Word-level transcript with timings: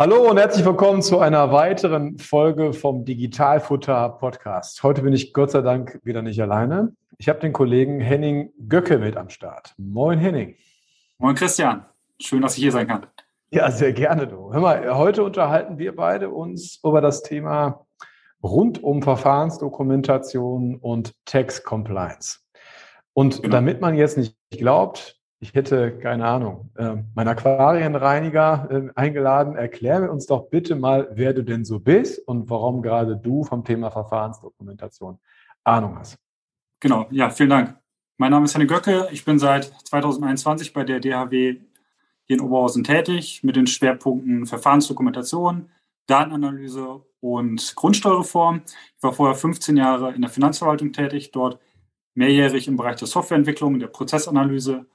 Hallo 0.00 0.30
und 0.30 0.36
herzlich 0.38 0.64
willkommen 0.64 1.02
zu 1.02 1.18
einer 1.18 1.50
weiteren 1.50 2.18
Folge 2.18 2.72
vom 2.72 3.04
Digitalfutter 3.04 4.10
Podcast. 4.10 4.84
Heute 4.84 5.02
bin 5.02 5.12
ich 5.12 5.32
Gott 5.32 5.50
sei 5.50 5.60
Dank 5.60 5.98
wieder 6.04 6.22
nicht 6.22 6.40
alleine. 6.40 6.94
Ich 7.16 7.28
habe 7.28 7.40
den 7.40 7.52
Kollegen 7.52 7.98
Henning 7.98 8.52
Göcke 8.68 8.98
mit 8.98 9.16
am 9.16 9.28
Start. 9.28 9.74
Moin 9.76 10.20
Henning. 10.20 10.54
Moin 11.18 11.34
Christian. 11.34 11.84
Schön, 12.22 12.42
dass 12.42 12.56
ich 12.56 12.62
hier 12.62 12.70
sein 12.70 12.86
kann. 12.86 13.08
Ja, 13.50 13.72
sehr 13.72 13.92
gerne 13.92 14.28
du. 14.28 14.52
Hör 14.52 14.60
mal, 14.60 14.96
heute 14.96 15.24
unterhalten 15.24 15.78
wir 15.78 15.96
beide 15.96 16.30
uns 16.30 16.78
über 16.84 17.00
das 17.00 17.24
Thema 17.24 17.84
rund 18.40 18.80
um 18.80 19.02
Verfahrensdokumentation 19.02 20.76
und 20.76 21.12
Tax 21.24 21.64
Compliance. 21.64 22.38
Und 23.14 23.42
genau. 23.42 23.52
damit 23.52 23.80
man 23.80 23.96
jetzt 23.96 24.16
nicht 24.16 24.36
glaubt, 24.52 25.17
ich 25.40 25.54
hätte, 25.54 25.98
keine 25.98 26.26
Ahnung, 26.26 26.70
äh, 26.76 26.96
meinen 27.14 27.28
Aquarienreiniger 27.28 28.68
äh, 28.70 28.90
eingeladen. 28.96 29.54
Erklär 29.54 30.10
uns 30.10 30.26
doch 30.26 30.48
bitte 30.50 30.74
mal, 30.74 31.08
wer 31.12 31.32
du 31.32 31.44
denn 31.44 31.64
so 31.64 31.78
bist 31.78 32.26
und 32.26 32.50
warum 32.50 32.82
gerade 32.82 33.16
du 33.16 33.44
vom 33.44 33.64
Thema 33.64 33.90
Verfahrensdokumentation 33.90 35.18
Ahnung 35.62 35.98
hast. 35.98 36.16
Genau, 36.80 37.06
ja, 37.10 37.30
vielen 37.30 37.50
Dank. 37.50 37.76
Mein 38.16 38.32
Name 38.32 38.46
ist 38.46 38.54
Henning 38.54 38.68
Göcke. 38.68 39.08
Ich 39.12 39.24
bin 39.24 39.38
seit 39.38 39.64
2021 39.84 40.72
bei 40.72 40.82
der 40.82 40.98
DHW 40.98 41.60
hier 42.24 42.36
in 42.36 42.40
Oberhausen 42.40 42.82
tätig 42.82 43.44
mit 43.44 43.54
den 43.54 43.68
Schwerpunkten 43.68 44.44
Verfahrensdokumentation, 44.46 45.70
Datenanalyse 46.06 47.04
und 47.20 47.76
Grundsteuerreform. 47.76 48.62
Ich 48.96 49.02
war 49.02 49.12
vorher 49.12 49.36
15 49.36 49.76
Jahre 49.76 50.12
in 50.14 50.22
der 50.22 50.30
Finanzverwaltung 50.30 50.92
tätig, 50.92 51.30
dort 51.30 51.60
mehrjährig 52.14 52.66
im 52.66 52.76
Bereich 52.76 52.96
der 52.96 53.06
Softwareentwicklung, 53.06 53.78
der 53.78 53.86
Prozessanalyse 53.86 54.86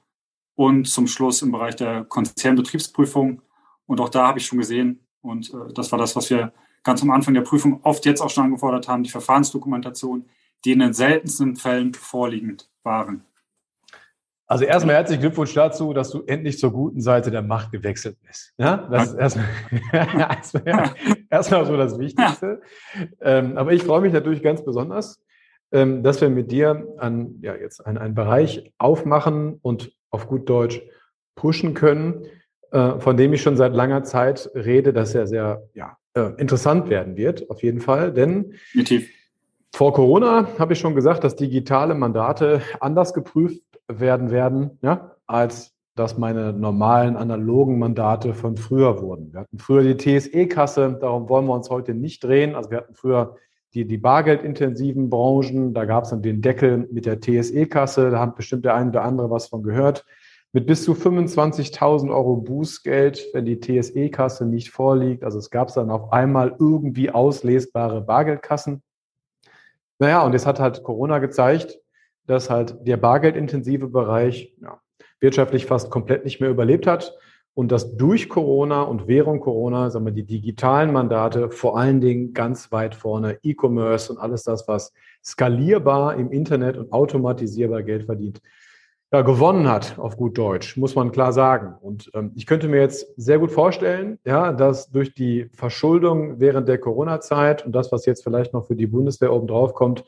und 0.54 0.86
zum 0.86 1.06
Schluss 1.06 1.42
im 1.42 1.52
Bereich 1.52 1.76
der 1.76 2.04
Konzernbetriebsprüfung. 2.04 3.42
Und 3.86 4.00
auch 4.00 4.08
da 4.08 4.28
habe 4.28 4.38
ich 4.38 4.46
schon 4.46 4.58
gesehen, 4.58 5.06
und 5.20 5.52
äh, 5.52 5.72
das 5.74 5.90
war 5.92 5.98
das, 5.98 6.14
was 6.16 6.30
wir 6.30 6.52
ganz 6.82 7.02
am 7.02 7.10
Anfang 7.10 7.34
der 7.34 7.40
Prüfung 7.40 7.80
oft 7.82 8.04
jetzt 8.06 8.20
auch 8.20 8.30
schon 8.30 8.44
angefordert 8.44 8.88
haben, 8.88 9.02
die 9.02 9.10
Verfahrensdokumentation, 9.10 10.26
die 10.64 10.72
in 10.72 10.78
den 10.78 10.92
seltensten 10.92 11.56
Fällen 11.56 11.94
vorliegend 11.94 12.68
waren. 12.82 13.24
Also 14.46 14.64
erstmal 14.66 14.96
herzlichen 14.96 15.22
Glückwunsch 15.22 15.54
dazu, 15.54 15.94
dass 15.94 16.10
du 16.10 16.22
endlich 16.26 16.58
zur 16.58 16.70
guten 16.70 17.00
Seite 17.00 17.30
der 17.30 17.40
Macht 17.40 17.72
gewechselt 17.72 18.18
bist. 18.26 18.52
Ja, 18.58 18.76
das 18.90 19.08
ist 19.08 19.14
erstmal, 19.14 19.46
erstmal, 21.30 21.64
so 21.64 21.76
das 21.78 21.98
Wichtigste. 21.98 22.60
Ähm, 23.22 23.56
aber 23.56 23.72
ich 23.72 23.82
freue 23.82 24.02
mich 24.02 24.12
natürlich 24.12 24.42
ganz 24.42 24.62
besonders, 24.62 25.22
ähm, 25.72 26.02
dass 26.02 26.20
wir 26.20 26.28
mit 26.28 26.52
dir 26.52 26.86
an, 26.98 27.36
ja, 27.40 27.54
jetzt 27.54 27.84
einen, 27.84 27.96
einen 27.96 28.14
Bereich 28.14 28.70
aufmachen 28.76 29.58
und 29.62 29.92
auf 30.14 30.28
gut 30.28 30.48
Deutsch 30.48 30.80
pushen 31.34 31.74
können, 31.74 32.26
äh, 32.70 32.98
von 33.00 33.16
dem 33.16 33.32
ich 33.32 33.42
schon 33.42 33.56
seit 33.56 33.74
langer 33.74 34.04
Zeit 34.04 34.50
rede, 34.54 34.92
dass 34.92 35.14
er 35.14 35.26
sehr 35.26 35.68
ja, 35.74 35.96
äh, 36.14 36.30
interessant 36.38 36.88
werden 36.88 37.16
wird, 37.16 37.50
auf 37.50 37.62
jeden 37.62 37.80
Fall. 37.80 38.12
Denn 38.12 38.54
Definitiv. 38.72 39.10
vor 39.74 39.92
Corona 39.92 40.48
habe 40.58 40.72
ich 40.72 40.78
schon 40.78 40.94
gesagt, 40.94 41.24
dass 41.24 41.36
digitale 41.36 41.94
Mandate 41.94 42.62
anders 42.80 43.12
geprüft 43.12 43.62
werden 43.88 44.30
werden, 44.30 44.78
ja, 44.80 45.16
als 45.26 45.74
dass 45.96 46.18
meine 46.18 46.52
normalen 46.52 47.16
analogen 47.16 47.78
Mandate 47.78 48.34
von 48.34 48.56
früher 48.56 49.00
wurden. 49.00 49.32
Wir 49.32 49.40
hatten 49.40 49.58
früher 49.58 49.82
die 49.82 49.96
TSE-Kasse, 49.96 50.98
darum 51.00 51.28
wollen 51.28 51.46
wir 51.46 51.54
uns 51.54 51.70
heute 51.70 51.94
nicht 51.94 52.24
drehen. 52.24 52.56
Also 52.56 52.70
wir 52.70 52.78
hatten 52.78 52.94
früher 52.94 53.36
die, 53.74 53.86
die 53.86 53.98
bargeldintensiven 53.98 55.10
Branchen, 55.10 55.74
da 55.74 55.84
gab 55.84 56.04
es 56.04 56.10
dann 56.10 56.22
den 56.22 56.40
Deckel 56.40 56.88
mit 56.90 57.06
der 57.06 57.20
TSE-Kasse, 57.20 58.10
da 58.10 58.18
haben 58.18 58.34
bestimmt 58.36 58.64
der 58.64 58.74
eine 58.74 58.90
oder 58.90 59.02
andere 59.02 59.30
was 59.30 59.48
von 59.48 59.62
gehört. 59.62 60.04
Mit 60.52 60.66
bis 60.66 60.84
zu 60.84 60.92
25.000 60.92 62.14
Euro 62.14 62.36
Bußgeld, 62.36 63.26
wenn 63.32 63.44
die 63.44 63.58
TSE-Kasse 63.58 64.46
nicht 64.46 64.70
vorliegt. 64.70 65.24
Also 65.24 65.38
es 65.38 65.50
gab 65.50 65.74
dann 65.74 65.90
auf 65.90 66.12
einmal 66.12 66.54
irgendwie 66.60 67.10
auslesbare 67.10 68.00
Bargeldkassen. 68.02 68.80
Naja, 69.98 70.22
und 70.22 70.34
es 70.34 70.46
hat 70.46 70.60
halt 70.60 70.84
Corona 70.84 71.18
gezeigt, 71.18 71.80
dass 72.26 72.50
halt 72.50 72.76
der 72.86 72.96
bargeldintensive 72.96 73.88
Bereich 73.88 74.54
ja, 74.62 74.80
wirtschaftlich 75.18 75.66
fast 75.66 75.90
komplett 75.90 76.24
nicht 76.24 76.40
mehr 76.40 76.50
überlebt 76.50 76.86
hat 76.86 77.16
und 77.54 77.70
dass 77.70 77.96
durch 77.96 78.28
Corona 78.28 78.82
und 78.82 79.06
während 79.06 79.40
Corona, 79.40 79.88
sagen 79.90 80.04
wir, 80.04 80.12
die 80.12 80.26
digitalen 80.26 80.92
Mandate 80.92 81.50
vor 81.50 81.78
allen 81.78 82.00
Dingen 82.00 82.34
ganz 82.34 82.72
weit 82.72 82.94
vorne, 82.94 83.38
E-Commerce 83.42 84.12
und 84.12 84.18
alles 84.18 84.42
das, 84.42 84.66
was 84.66 84.92
skalierbar 85.22 86.16
im 86.16 86.30
Internet 86.32 86.76
und 86.76 86.92
automatisierbar 86.92 87.84
Geld 87.84 88.04
verdient, 88.04 88.40
ja, 89.12 89.22
gewonnen 89.22 89.68
hat, 89.68 89.96
auf 90.00 90.16
gut 90.16 90.36
Deutsch, 90.36 90.76
muss 90.76 90.96
man 90.96 91.12
klar 91.12 91.32
sagen. 91.32 91.74
Und 91.80 92.10
ähm, 92.14 92.32
ich 92.34 92.46
könnte 92.46 92.66
mir 92.66 92.80
jetzt 92.80 93.06
sehr 93.16 93.38
gut 93.38 93.52
vorstellen, 93.52 94.18
ja, 94.24 94.52
dass 94.52 94.90
durch 94.90 95.14
die 95.14 95.48
Verschuldung 95.52 96.40
während 96.40 96.66
der 96.66 96.78
Corona-Zeit 96.78 97.64
und 97.64 97.72
das, 97.72 97.92
was 97.92 98.06
jetzt 98.06 98.24
vielleicht 98.24 98.52
noch 98.52 98.66
für 98.66 98.74
die 98.74 98.88
Bundeswehr 98.88 99.32
obendrauf 99.32 99.74
kommt, 99.74 100.04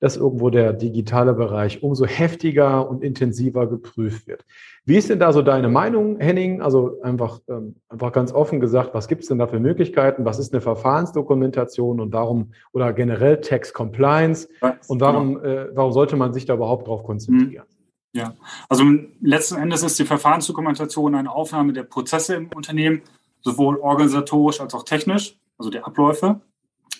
dass 0.00 0.16
irgendwo 0.16 0.50
der 0.50 0.72
digitale 0.72 1.34
Bereich 1.34 1.82
umso 1.82 2.06
heftiger 2.06 2.88
und 2.88 3.02
intensiver 3.02 3.66
geprüft 3.66 4.26
wird. 4.26 4.44
Wie 4.84 4.96
ist 4.96 5.10
denn 5.10 5.18
da 5.18 5.32
so 5.32 5.42
deine 5.42 5.68
Meinung, 5.68 6.18
Henning? 6.18 6.62
Also 6.62 7.00
einfach, 7.02 7.40
ähm, 7.48 7.76
einfach 7.88 8.12
ganz 8.12 8.32
offen 8.32 8.60
gesagt, 8.60 8.94
was 8.94 9.08
gibt 9.08 9.22
es 9.22 9.28
denn 9.28 9.38
da 9.38 9.46
für 9.46 9.60
Möglichkeiten? 9.60 10.24
Was 10.24 10.38
ist 10.38 10.52
eine 10.52 10.60
Verfahrensdokumentation 10.60 12.00
und 12.00 12.12
warum 12.12 12.52
oder 12.72 12.92
generell 12.92 13.40
Tax 13.40 13.72
Compliance? 13.72 14.48
Und 14.86 15.00
warum, 15.00 15.34
genau. 15.34 15.44
äh, 15.44 15.68
warum 15.74 15.92
sollte 15.92 16.16
man 16.16 16.32
sich 16.32 16.46
da 16.46 16.54
überhaupt 16.54 16.86
drauf 16.86 17.02
konzentrieren? 17.02 17.64
Hm. 17.64 17.78
Ja, 18.12 18.34
also 18.68 18.84
letzten 19.20 19.56
Endes 19.56 19.82
ist 19.82 19.98
die 19.98 20.04
Verfahrensdokumentation 20.04 21.14
eine 21.14 21.30
Aufnahme 21.30 21.74
der 21.74 21.82
Prozesse 21.82 22.36
im 22.36 22.48
Unternehmen, 22.54 23.02
sowohl 23.42 23.76
organisatorisch 23.76 24.60
als 24.60 24.74
auch 24.74 24.84
technisch, 24.84 25.38
also 25.58 25.70
der 25.70 25.86
Abläufe. 25.86 26.40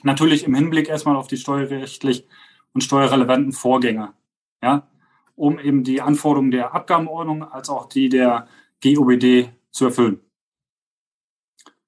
Natürlich 0.02 0.44
im 0.44 0.54
Hinblick 0.54 0.88
erstmal 0.88 1.16
auf 1.16 1.26
die 1.26 1.38
steuerrechtlich 1.38 2.26
und 2.72 2.82
steuerrelevanten 2.82 3.52
Vorgänge, 3.52 4.14
ja, 4.62 4.88
um 5.34 5.58
eben 5.58 5.84
die 5.84 6.00
Anforderungen 6.00 6.50
der 6.50 6.74
Abgabenordnung 6.74 7.42
als 7.44 7.68
auch 7.68 7.86
die 7.86 8.08
der 8.08 8.48
GOBD 8.82 9.50
zu 9.70 9.86
erfüllen. 9.86 10.20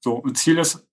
So, 0.00 0.14
und 0.14 0.38
Ziel 0.38 0.58
ist 0.58 0.86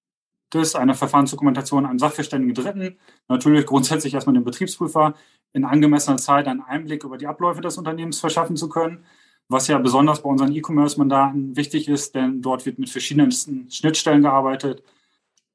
das, 0.50 0.76
eine 0.76 0.96
Verfahrensdokumentation 0.96 1.86
einem 1.86 2.00
sachverständigen 2.00 2.54
Dritten, 2.54 2.98
natürlich 3.28 3.66
grundsätzlich 3.66 4.14
erstmal 4.14 4.34
dem 4.34 4.44
Betriebsprüfer, 4.44 5.14
in 5.54 5.66
angemessener 5.66 6.18
Zeit 6.18 6.48
einen 6.48 6.62
Einblick 6.62 7.04
über 7.04 7.18
die 7.18 7.28
Abläufe 7.28 7.62
des 7.62 7.78
Unternehmens 7.78 8.20
verschaffen 8.20 8.56
zu 8.56 8.70
können, 8.70 9.06
was 9.50 9.68
ja 9.68 9.78
besonders 9.78 10.22
bei 10.22 10.30
unseren 10.30 10.54
E-Commerce-Mandaten 10.54 11.56
wichtig 11.56 11.88
ist, 11.88 12.16
denn 12.16 12.42
dort 12.42 12.66
wird 12.66 12.80
mit 12.80 12.90
verschiedensten 12.90 13.70
Schnittstellen 13.72 14.22
gearbeitet. 14.22 14.84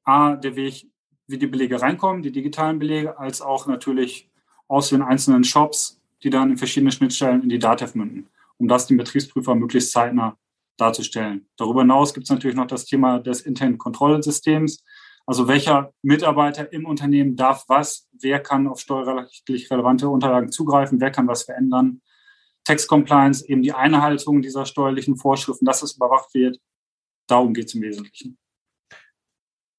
A, 0.03 0.35
der 0.35 0.55
Weg, 0.55 0.87
wie 1.27 1.37
die 1.37 1.47
Belege 1.47 1.81
reinkommen, 1.81 2.21
die 2.21 2.31
digitalen 2.31 2.79
Belege, 2.79 3.17
als 3.17 3.41
auch 3.41 3.67
natürlich 3.67 4.29
aus 4.67 4.89
den 4.89 5.01
einzelnen 5.01 5.43
Shops, 5.43 6.01
die 6.23 6.29
dann 6.29 6.51
in 6.51 6.57
verschiedene 6.57 6.91
Schnittstellen 6.91 7.43
in 7.43 7.49
die 7.49 7.59
DATEV 7.59 7.95
münden, 7.95 8.29
um 8.57 8.67
das 8.67 8.87
dem 8.87 8.97
Betriebsprüfer 8.97 9.55
möglichst 9.55 9.91
zeitnah 9.91 10.37
darzustellen. 10.77 11.47
Darüber 11.57 11.81
hinaus 11.81 12.13
gibt 12.13 12.25
es 12.25 12.29
natürlich 12.29 12.55
noch 12.55 12.67
das 12.67 12.85
Thema 12.85 13.19
des 13.19 13.41
internen 13.41 13.77
Kontrollsystems. 13.77 14.83
Also 15.25 15.47
welcher 15.47 15.93
Mitarbeiter 16.01 16.71
im 16.73 16.85
Unternehmen 16.85 17.35
darf 17.35 17.65
was, 17.67 18.07
wer 18.11 18.39
kann 18.39 18.67
auf 18.67 18.79
steuerrechtlich 18.79 19.71
relevante 19.71 20.09
Unterlagen 20.09 20.51
zugreifen, 20.51 20.99
wer 20.99 21.11
kann 21.11 21.27
was 21.27 21.43
verändern. 21.43 22.01
Tax 22.65 22.87
Compliance, 22.87 23.47
eben 23.47 23.61
die 23.61 23.73
Einhaltung 23.73 24.41
dieser 24.41 24.65
steuerlichen 24.65 25.17
Vorschriften, 25.17 25.65
dass 25.65 25.83
es 25.83 25.95
überwacht 25.95 26.33
wird. 26.33 26.59
Darum 27.27 27.53
geht 27.53 27.67
es 27.67 27.75
im 27.75 27.81
Wesentlichen. 27.81 28.37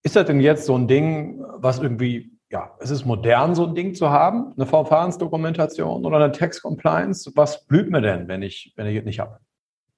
Ist 0.04 0.14
das 0.14 0.26
denn 0.26 0.40
jetzt 0.40 0.66
so 0.66 0.76
ein 0.76 0.86
Ding, 0.86 1.44
was 1.56 1.80
irgendwie 1.80 2.34
ja, 2.54 2.70
es 2.78 2.90
ist 2.90 3.04
modern, 3.04 3.56
so 3.56 3.66
ein 3.66 3.74
Ding 3.74 3.96
zu 3.96 4.10
haben, 4.10 4.52
eine 4.56 4.64
Verfahrensdokumentation 4.64 6.06
oder 6.06 6.18
eine 6.18 6.30
Tax 6.30 6.62
Compliance. 6.62 7.32
Was 7.34 7.66
blüht 7.66 7.90
mir 7.90 8.00
denn, 8.00 8.28
wenn 8.28 8.42
ich, 8.42 8.72
wenn 8.76 8.86
ich 8.86 8.96
es 8.96 9.04
nicht 9.04 9.18
habe? 9.18 9.40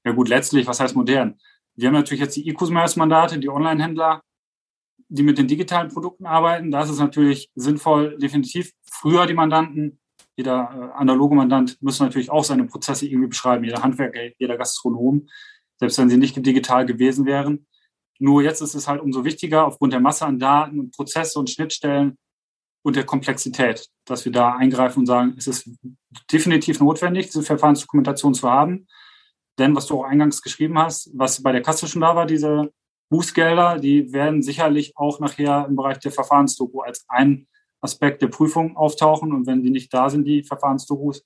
Ja 0.06 0.12
gut, 0.12 0.30
letztlich, 0.30 0.66
was 0.66 0.80
heißt 0.80 0.96
modern? 0.96 1.38
Wir 1.74 1.88
haben 1.88 1.94
natürlich 1.94 2.22
jetzt 2.22 2.34
die 2.36 2.48
E-Commerce-Mandate, 2.48 3.38
die 3.38 3.50
Online-Händler, 3.50 4.22
die 5.08 5.22
mit 5.22 5.36
den 5.36 5.48
digitalen 5.48 5.88
Produkten 5.88 6.24
arbeiten. 6.24 6.70
Da 6.70 6.82
ist 6.82 6.88
es 6.88 6.98
natürlich 6.98 7.50
sinnvoll, 7.54 8.16
definitiv 8.16 8.72
früher 8.90 9.26
die 9.26 9.34
Mandanten, 9.34 9.98
jeder 10.36 10.70
äh, 10.94 10.98
analoge 10.98 11.34
Mandant 11.34 11.80
muss 11.82 12.00
natürlich 12.00 12.30
auch 12.30 12.44
seine 12.44 12.64
Prozesse 12.64 13.06
irgendwie 13.06 13.28
beschreiben, 13.28 13.64
jeder 13.64 13.82
Handwerker, 13.82 14.20
jeder 14.38 14.56
Gastronom, 14.56 15.28
selbst 15.78 15.98
wenn 15.98 16.08
sie 16.08 16.16
nicht 16.16 16.36
digital 16.36 16.86
gewesen 16.86 17.26
wären. 17.26 17.66
Nur 18.18 18.42
jetzt 18.42 18.60
ist 18.60 18.74
es 18.74 18.88
halt 18.88 19.00
umso 19.00 19.24
wichtiger, 19.24 19.66
aufgrund 19.66 19.92
der 19.92 20.00
Masse 20.00 20.26
an 20.26 20.38
Daten 20.38 20.80
und 20.80 20.94
Prozesse 20.94 21.38
und 21.38 21.50
Schnittstellen 21.50 22.16
und 22.82 22.96
der 22.96 23.04
Komplexität, 23.04 23.88
dass 24.04 24.24
wir 24.24 24.32
da 24.32 24.54
eingreifen 24.54 25.00
und 25.00 25.06
sagen, 25.06 25.34
es 25.36 25.46
ist 25.46 25.68
definitiv 26.32 26.80
notwendig, 26.80 27.26
diese 27.26 27.42
Verfahrensdokumentation 27.42 28.34
zu 28.34 28.50
haben. 28.50 28.86
Denn 29.58 29.74
was 29.74 29.86
du 29.86 29.98
auch 29.98 30.04
eingangs 30.04 30.42
geschrieben 30.42 30.78
hast, 30.78 31.10
was 31.14 31.42
bei 31.42 31.52
der 31.52 31.62
Kasse 31.62 31.88
schon 31.88 32.02
da 32.02 32.14
war, 32.14 32.26
diese 32.26 32.70
Bußgelder, 33.08 33.78
die 33.78 34.12
werden 34.12 34.42
sicherlich 34.42 34.96
auch 34.96 35.20
nachher 35.20 35.66
im 35.68 35.76
Bereich 35.76 35.98
der 35.98 36.12
Verfahrensdoku 36.12 36.80
als 36.80 37.04
ein 37.08 37.46
Aspekt 37.80 38.22
der 38.22 38.28
Prüfung 38.28 38.76
auftauchen. 38.76 39.32
Und 39.32 39.46
wenn 39.46 39.62
die 39.62 39.70
nicht 39.70 39.92
da 39.92 40.10
sind, 40.10 40.24
die 40.24 40.42
Verfahrensdokus, 40.42 41.24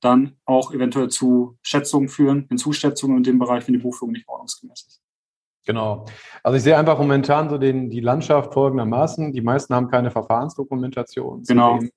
dann 0.00 0.36
auch 0.44 0.72
eventuell 0.72 1.08
zu 1.08 1.58
Schätzungen 1.62 2.08
führen, 2.08 2.46
Hinzuschätzungen 2.48 3.18
in 3.18 3.22
dem 3.24 3.38
Bereich, 3.38 3.66
wenn 3.66 3.74
die 3.74 3.80
Buchführung 3.80 4.12
nicht 4.12 4.28
ordnungsgemäß 4.28 4.86
ist. 4.86 5.02
Genau. 5.66 6.06
Also 6.42 6.56
ich 6.56 6.62
sehe 6.62 6.78
einfach 6.78 6.98
momentan 6.98 7.50
so 7.50 7.58
den, 7.58 7.90
die 7.90 8.00
Landschaft 8.00 8.54
folgendermaßen. 8.54 9.32
Die 9.32 9.42
meisten 9.42 9.74
haben 9.74 9.88
keine 9.88 10.10
Verfahrensdokumentation. 10.10 11.42
Genau. 11.44 11.74
Zudem, 11.74 11.90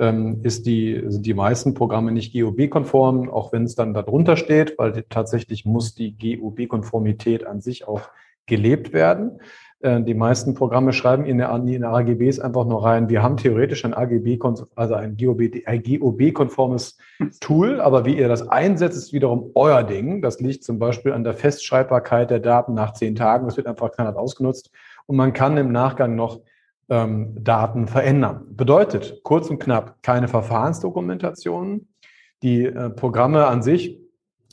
ähm, 0.00 0.40
ist 0.42 0.66
die, 0.66 1.02
sind 1.06 1.26
die 1.26 1.34
meisten 1.34 1.74
Programme 1.74 2.12
nicht 2.12 2.32
GOB-konform, 2.32 3.28
auch 3.28 3.52
wenn 3.52 3.64
es 3.64 3.74
dann 3.74 3.94
darunter 3.94 4.36
steht, 4.36 4.78
weil 4.78 5.04
tatsächlich 5.08 5.64
muss 5.64 5.94
die 5.94 6.16
GOB-Konformität 6.16 7.46
an 7.46 7.60
sich 7.60 7.86
auch 7.86 8.00
gelebt 8.46 8.92
werden. 8.92 9.40
Äh, 9.82 10.02
die 10.02 10.14
meisten 10.14 10.54
Programme 10.54 10.92
schreiben 10.92 11.24
in 11.24 11.38
der 11.38 11.52
AGBs 11.52 12.38
einfach 12.38 12.64
nur 12.64 12.84
rein, 12.84 13.08
wir 13.08 13.22
haben 13.22 13.36
theoretisch 13.36 13.84
ein 13.84 13.94
AGB, 13.94 14.38
also 14.76 14.94
ein 14.94 15.16
GOB-konformes 15.16 16.98
Tool, 17.40 17.80
aber 17.80 18.04
wie 18.04 18.16
ihr 18.16 18.28
das 18.28 18.48
einsetzt, 18.48 18.96
ist 18.96 19.12
wiederum 19.12 19.50
euer 19.54 19.82
Ding. 19.82 20.22
Das 20.22 20.40
liegt 20.40 20.62
zum 20.62 20.78
Beispiel 20.78 21.12
an 21.12 21.24
der 21.24 21.34
Festschreibbarkeit 21.34 22.30
der 22.30 22.38
Daten 22.38 22.74
nach 22.74 22.92
zehn 22.92 23.16
Tagen. 23.16 23.46
Das 23.46 23.56
wird 23.56 23.66
einfach 23.66 23.90
knallhart 23.90 24.16
ausgenutzt. 24.16 24.70
Und 25.06 25.16
man 25.16 25.32
kann 25.32 25.56
im 25.56 25.72
Nachgang 25.72 26.14
noch 26.14 26.40
ähm, 26.88 27.34
Daten 27.42 27.88
verändern. 27.88 28.46
Bedeutet, 28.50 29.20
kurz 29.24 29.50
und 29.50 29.58
knapp, 29.58 30.00
keine 30.02 30.28
Verfahrensdokumentationen. 30.28 31.88
Die 32.44 32.66
äh, 32.66 32.90
Programme 32.90 33.46
an 33.46 33.62
sich 33.62 34.00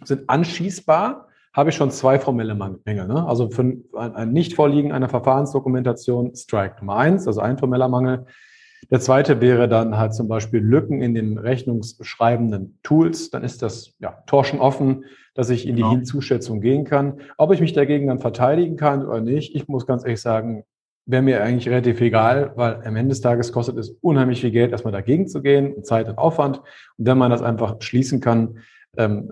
sind 0.04 0.28
anschießbar 0.28 1.29
habe 1.60 1.70
ich 1.70 1.76
schon 1.76 1.92
zwei 1.92 2.20
formelle 2.20 2.56
Mängel. 2.56 3.08
Ne? 3.08 3.28
Also 3.28 3.50
für 3.50 3.64
ein, 3.96 4.32
Nicht-Vorliegen 4.32 4.92
einer 4.92 5.10
Verfahrensdokumentation 5.10 6.36
Strike 6.36 6.78
Nummer 6.80 6.96
eins, 6.96 7.28
also 7.28 7.42
ein 7.42 7.58
formeller 7.58 7.90
Mangel. 7.90 8.26
Der 8.90 9.02
zweite 9.02 9.42
wäre 9.42 9.68
dann 9.68 9.98
halt 9.98 10.14
zum 10.14 10.28
Beispiel 10.28 10.62
Lücken 10.62 11.02
in 11.02 11.14
den 11.14 11.38
rechnungsschreibenden 11.38 12.80
Tools. 12.82 13.30
Dann 13.30 13.44
ist 13.44 13.62
das 13.62 13.94
ja, 14.00 14.24
Torschen 14.26 14.60
offen, 14.60 15.04
dass 15.34 15.50
ich 15.50 15.68
in 15.68 15.76
die 15.76 15.82
genau. 15.82 15.92
Hinzuschätzung 15.92 16.62
gehen 16.62 16.86
kann. 16.86 17.20
Ob 17.38 17.52
ich 17.52 17.60
mich 17.60 17.74
dagegen 17.74 18.08
dann 18.08 18.20
verteidigen 18.20 18.78
kann 18.78 19.06
oder 19.06 19.22
nicht, 19.22 19.54
ich 19.56 19.68
muss 19.68 19.86
ganz 19.86 20.04
ehrlich 20.04 20.22
sagen, 20.22 20.64
wäre 21.06 21.22
mir 21.22 21.44
eigentlich 21.44 21.68
relativ 21.68 22.00
egal, 22.02 22.54
weil 22.56 22.82
am 22.86 22.96
Ende 22.96 23.10
des 23.10 23.22
Tages 23.22 23.52
kostet 23.52 23.78
es 23.78 23.90
unheimlich 24.02 24.42
viel 24.42 24.52
Geld, 24.52 24.72
erstmal 24.72 24.94
dagegen 24.94 25.28
zu 25.28 25.42
gehen, 25.42 25.84
Zeit 25.84 26.08
und 26.08 26.18
Aufwand. 26.18 26.60
Und 26.98 27.06
wenn 27.08 27.18
man 27.18 27.32
das 27.32 27.42
einfach 27.42 27.82
schließen 27.82 28.22
kann, 28.22 28.60
ähm, 28.98 29.32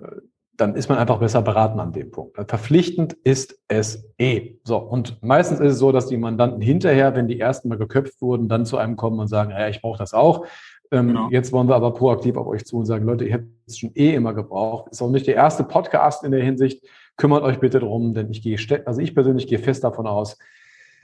dann 0.58 0.74
ist 0.74 0.88
man 0.88 0.98
einfach 0.98 1.20
besser 1.20 1.40
beraten 1.40 1.78
an 1.78 1.92
dem 1.92 2.10
Punkt. 2.10 2.36
Verpflichtend 2.36 3.14
ist 3.22 3.58
es 3.68 4.10
eh. 4.18 4.56
So. 4.64 4.76
Und 4.76 5.22
meistens 5.22 5.60
ist 5.60 5.74
es 5.74 5.78
so, 5.78 5.92
dass 5.92 6.08
die 6.08 6.16
Mandanten 6.16 6.60
hinterher, 6.60 7.14
wenn 7.14 7.28
die 7.28 7.38
ersten 7.38 7.68
Mal 7.68 7.78
geköpft 7.78 8.20
wurden, 8.20 8.48
dann 8.48 8.66
zu 8.66 8.76
einem 8.76 8.96
kommen 8.96 9.20
und 9.20 9.28
sagen, 9.28 9.52
ja, 9.52 9.68
ich 9.68 9.80
brauche 9.80 9.98
das 9.98 10.14
auch. 10.14 10.46
Ähm, 10.90 11.08
genau. 11.08 11.28
Jetzt 11.30 11.52
wollen 11.52 11.68
wir 11.68 11.76
aber 11.76 11.94
proaktiv 11.94 12.36
auf 12.36 12.48
euch 12.48 12.64
zu 12.64 12.78
und 12.78 12.86
sagen, 12.86 13.06
Leute, 13.06 13.24
ihr 13.24 13.34
habt 13.34 13.44
es 13.66 13.78
schon 13.78 13.92
eh 13.94 14.14
immer 14.14 14.34
gebraucht. 14.34 14.88
Ist 14.90 15.00
auch 15.00 15.10
nicht 15.10 15.28
der 15.28 15.36
erste 15.36 15.62
Podcast 15.62 16.24
in 16.24 16.32
der 16.32 16.42
Hinsicht. 16.42 16.84
Kümmert 17.16 17.44
euch 17.44 17.60
bitte 17.60 17.78
drum, 17.78 18.12
denn 18.12 18.28
ich 18.30 18.42
gehe, 18.42 18.58
also 18.84 19.00
ich 19.00 19.14
persönlich 19.14 19.46
gehe 19.46 19.60
fest 19.60 19.84
davon 19.84 20.08
aus, 20.08 20.38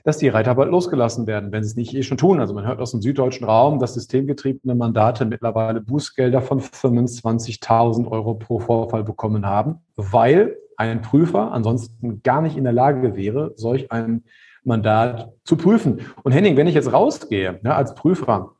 dass 0.05 0.19
die 0.19 0.29
Reiter 0.29 0.53
bald 0.53 0.69
losgelassen 0.69 1.25
werden, 1.25 1.51
wenn 1.51 1.63
sie 1.63 1.71
es 1.71 1.75
nicht 1.75 1.95
eh 1.95 2.03
schon 2.03 2.17
tun. 2.17 2.39
Also 2.39 2.53
man 2.53 2.65
hört 2.65 2.79
aus 2.79 2.91
dem 2.91 3.01
süddeutschen 3.01 3.45
Raum, 3.45 3.79
dass 3.79 3.95
systemgetriebene 3.95 4.75
Mandate 4.75 5.25
mittlerweile 5.25 5.81
Bußgelder 5.81 6.43
von 6.43 6.61
25.000 6.61 8.07
Euro 8.11 8.35
pro 8.35 8.59
Vorfall 8.59 9.03
bekommen 9.03 9.47
haben, 9.47 9.79
weil 9.95 10.57
ein 10.77 11.01
Prüfer 11.01 11.51
ansonsten 11.51 12.21
gar 12.21 12.43
nicht 12.43 12.55
in 12.55 12.65
der 12.65 12.73
Lage 12.73 13.15
wäre, 13.15 13.53
solch 13.55 13.91
ein 13.91 14.23
Mandat 14.63 15.33
zu 15.43 15.57
prüfen. 15.57 16.01
Und 16.21 16.33
Henning, 16.33 16.55
wenn 16.55 16.67
ich 16.67 16.75
jetzt 16.75 16.93
rausgehe 16.93 17.59
ja, 17.63 17.75
als 17.75 17.95
Prüfer, 17.95 18.51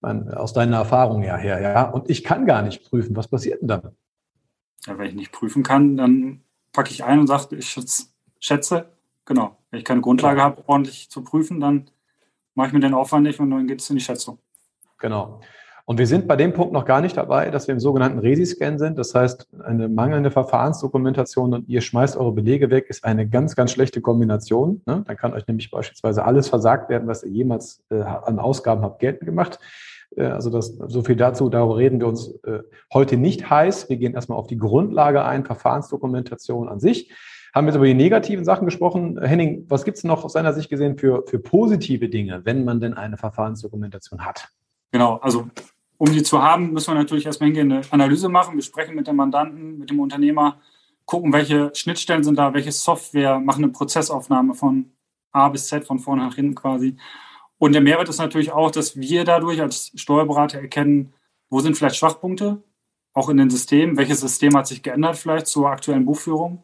aus 0.00 0.52
deiner 0.52 0.76
Erfahrung 0.76 1.24
ja 1.24 1.36
her, 1.36 1.60
ja, 1.60 1.90
und 1.90 2.08
ich 2.08 2.22
kann 2.22 2.46
gar 2.46 2.62
nicht 2.62 2.88
prüfen, 2.88 3.16
was 3.16 3.26
passiert 3.26 3.60
denn 3.60 3.68
dann? 3.68 3.96
Ja, 4.86 4.96
wenn 4.96 5.08
ich 5.08 5.14
nicht 5.16 5.32
prüfen 5.32 5.64
kann, 5.64 5.96
dann 5.96 6.42
packe 6.72 6.92
ich 6.92 7.02
ein 7.02 7.18
und 7.18 7.26
sage, 7.26 7.56
ich 7.56 7.76
schätze, 8.38 8.97
genau, 9.28 9.56
wenn 9.70 9.78
ich 9.78 9.84
keine 9.84 10.00
Grundlage 10.00 10.42
habe, 10.42 10.64
ordentlich 10.66 11.08
zu 11.10 11.22
prüfen, 11.22 11.60
dann 11.60 11.88
mache 12.54 12.68
ich 12.68 12.72
mir 12.72 12.80
den 12.80 12.94
Aufwand 12.94 13.24
nicht 13.24 13.38
und 13.38 13.50
dann 13.50 13.68
geht 13.68 13.80
es 13.80 13.88
in 13.88 13.96
die 13.96 14.02
Schätzung. 14.02 14.38
Genau. 14.98 15.40
Und 15.84 15.98
wir 15.98 16.06
sind 16.06 16.28
bei 16.28 16.36
dem 16.36 16.52
Punkt 16.52 16.72
noch 16.72 16.84
gar 16.84 17.00
nicht 17.00 17.16
dabei, 17.16 17.50
dass 17.50 17.66
wir 17.66 17.72
im 17.72 17.80
sogenannten 17.80 18.18
Resi-Scan 18.18 18.78
sind. 18.78 18.98
Das 18.98 19.14
heißt, 19.14 19.48
eine 19.64 19.88
mangelnde 19.88 20.30
Verfahrensdokumentation 20.30 21.54
und 21.54 21.68
ihr 21.68 21.80
schmeißt 21.80 22.16
eure 22.16 22.32
Belege 22.32 22.68
weg, 22.68 22.86
ist 22.88 23.04
eine 23.04 23.26
ganz, 23.26 23.56
ganz 23.56 23.70
schlechte 23.70 24.02
Kombination. 24.02 24.82
Ne? 24.84 25.04
Dann 25.06 25.16
kann 25.16 25.32
euch 25.32 25.46
nämlich 25.46 25.70
beispielsweise 25.70 26.24
alles 26.24 26.48
versagt 26.48 26.90
werden, 26.90 27.08
was 27.08 27.22
ihr 27.22 27.30
jemals 27.30 27.82
äh, 27.90 28.02
an 28.02 28.38
Ausgaben 28.38 28.82
habt 28.82 28.98
geltend 28.98 29.24
gemacht. 29.24 29.60
Äh, 30.14 30.24
also 30.24 30.50
das, 30.50 30.76
so 30.88 31.02
viel 31.02 31.16
dazu, 31.16 31.48
darüber 31.48 31.78
reden 31.78 32.00
wir 32.00 32.06
uns 32.06 32.34
äh, 32.44 32.60
heute 32.92 33.16
nicht 33.16 33.48
heiß. 33.48 33.88
Wir 33.88 33.96
gehen 33.96 34.12
erstmal 34.12 34.38
auf 34.38 34.46
die 34.46 34.58
Grundlage 34.58 35.24
ein, 35.24 35.46
Verfahrensdokumentation 35.46 36.68
an 36.68 36.80
sich. 36.80 37.10
Haben 37.54 37.66
jetzt 37.66 37.76
über 37.76 37.86
die 37.86 37.94
negativen 37.94 38.44
Sachen 38.44 38.66
gesprochen. 38.66 39.20
Henning, 39.22 39.64
was 39.68 39.84
gibt 39.84 39.96
es 39.96 40.04
noch 40.04 40.24
aus 40.24 40.34
seiner 40.34 40.52
Sicht 40.52 40.68
gesehen 40.68 40.98
für, 40.98 41.24
für 41.26 41.38
positive 41.38 42.08
Dinge, 42.08 42.44
wenn 42.44 42.64
man 42.64 42.80
denn 42.80 42.94
eine 42.94 43.16
Verfahrensdokumentation 43.16 44.24
hat? 44.24 44.48
Genau, 44.92 45.16
also 45.16 45.48
um 45.96 46.12
die 46.12 46.22
zu 46.22 46.42
haben, 46.42 46.72
müssen 46.72 46.92
wir 46.92 46.98
natürlich 46.98 47.26
erstmal 47.26 47.48
hingehen, 47.48 47.72
eine 47.72 47.82
Analyse 47.90 48.28
machen. 48.28 48.54
Wir 48.54 48.62
sprechen 48.62 48.94
mit 48.94 49.06
dem 49.06 49.16
Mandanten, 49.16 49.78
mit 49.78 49.90
dem 49.90 50.00
Unternehmer, 50.00 50.60
gucken, 51.04 51.32
welche 51.32 51.72
Schnittstellen 51.74 52.22
sind 52.22 52.38
da, 52.38 52.54
welche 52.54 52.70
Software, 52.70 53.40
machen 53.40 53.64
eine 53.64 53.72
Prozessaufnahme 53.72 54.54
von 54.54 54.92
A 55.32 55.48
bis 55.48 55.66
Z, 55.66 55.84
von 55.84 55.98
vorne 55.98 56.22
nach 56.22 56.34
hinten 56.34 56.54
quasi. 56.54 56.96
Und 57.58 57.72
der 57.72 57.80
Mehrwert 57.80 58.08
ist 58.08 58.18
natürlich 58.18 58.52
auch, 58.52 58.70
dass 58.70 58.96
wir 58.96 59.24
dadurch 59.24 59.60
als 59.60 59.90
Steuerberater 59.96 60.60
erkennen, 60.60 61.14
wo 61.50 61.60
sind 61.60 61.76
vielleicht 61.76 61.96
Schwachpunkte, 61.96 62.62
auch 63.14 63.28
in 63.28 63.38
den 63.38 63.50
Systemen, 63.50 63.96
welches 63.96 64.20
System 64.20 64.56
hat 64.56 64.66
sich 64.66 64.82
geändert 64.82 65.16
vielleicht 65.16 65.48
zur 65.48 65.68
aktuellen 65.68 66.04
Buchführung 66.04 66.62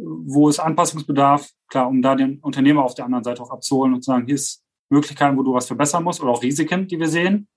wo 0.00 0.48
es 0.48 0.58
Anpassungsbedarf, 0.58 1.50
klar, 1.68 1.88
um 1.88 2.02
da 2.02 2.14
den 2.14 2.38
Unternehmer 2.40 2.84
auf 2.84 2.94
der 2.94 3.04
anderen 3.04 3.24
Seite 3.24 3.42
auch 3.42 3.50
abzuholen 3.50 3.94
und 3.94 4.02
zu 4.02 4.10
sagen, 4.10 4.26
hier 4.26 4.34
ist 4.34 4.64
Möglichkeiten, 4.90 5.36
wo 5.36 5.42
du 5.42 5.54
was 5.54 5.66
verbessern 5.66 6.04
musst 6.04 6.20
oder 6.20 6.32
auch 6.32 6.42
Risiken, 6.42 6.86
die 6.86 6.98
wir 6.98 7.08
sehen. 7.08 7.48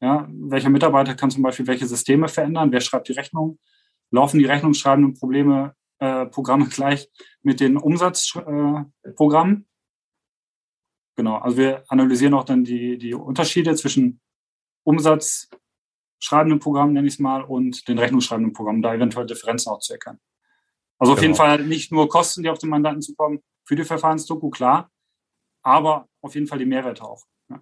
Ja, 0.00 0.28
welcher 0.30 0.70
Mitarbeiter 0.70 1.14
kann 1.14 1.30
zum 1.30 1.42
Beispiel 1.42 1.66
welche 1.66 1.86
Systeme 1.86 2.28
verändern? 2.28 2.72
Wer 2.72 2.80
schreibt 2.80 3.08
die 3.08 3.12
Rechnung? 3.12 3.58
Laufen 4.10 4.38
die 4.38 4.44
rechnungsschreibenden 4.44 5.14
Probleme, 5.14 5.74
äh, 5.98 6.26
Programme 6.26 6.66
gleich 6.70 7.08
mit 7.42 7.60
den 7.60 7.76
Umsatzprogrammen? 7.76 9.56
Äh, 9.56 9.64
genau, 11.16 11.36
also 11.36 11.56
wir 11.56 11.84
analysieren 11.88 12.34
auch 12.34 12.44
dann 12.44 12.64
die, 12.64 12.98
die 12.98 13.14
Unterschiede 13.14 13.74
zwischen 13.76 14.20
Umsatzschreibenden 14.84 16.58
Programmen, 16.58 16.92
nenne 16.92 17.06
ich 17.06 17.14
es 17.14 17.20
mal, 17.20 17.42
und 17.42 17.88
den 17.88 17.98
rechnungsschreibenden 17.98 18.52
Programmen, 18.52 18.82
da 18.82 18.94
eventuell 18.94 19.26
Differenzen 19.26 19.72
auch 19.72 19.78
zu 19.78 19.94
erkennen. 19.94 20.20
Also 20.98 21.12
auf 21.12 21.18
genau. 21.18 21.28
jeden 21.28 21.34
Fall 21.34 21.64
nicht 21.64 21.92
nur 21.92 22.08
Kosten, 22.08 22.42
die 22.42 22.50
auf 22.50 22.58
den 22.58 22.70
Mandanten 22.70 23.02
zukommen 23.02 23.40
für 23.64 23.76
die 23.76 23.84
Verfahrensdoku, 23.84 24.50
klar, 24.50 24.90
aber 25.62 26.06
auf 26.20 26.34
jeden 26.34 26.46
Fall 26.46 26.58
die 26.58 26.66
Mehrwerte 26.66 27.02
auch. 27.02 27.24
Ja. 27.50 27.60